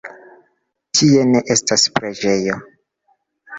[0.99, 2.59] Tie ne estas preĝejo.